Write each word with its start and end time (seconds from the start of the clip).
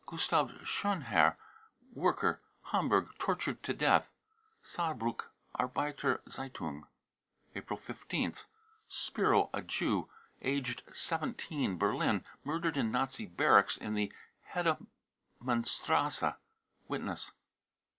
gustav 0.07 0.49
schonherr, 0.63 1.35
worker, 1.93 2.41
Hamburg, 2.71 3.09
tortured 3.19 3.61
to 3.61 3.71
death. 3.71 4.09
(Saarbruck 4.63 5.27
Arbeiter 5.59 6.23
Z^itung.) 6.25 6.85
April 7.53 7.77
15th. 7.77 8.45
Spiro, 8.87 9.51
a 9.53 9.61
Jew, 9.61 10.09
aged 10.41 10.81
17, 10.91 11.77
Berlin, 11.77 12.25
murdered 12.43 12.77
in 12.77 12.89
Nazi 12.91 13.27
barracks 13.27 13.77
in 13.77 13.93
the 13.93 14.11
Hedemannstrasse. 14.55 16.33
(Witness.) 16.87 17.31